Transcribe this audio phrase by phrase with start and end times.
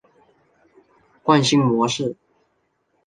[1.21, 2.15] 惯性模式。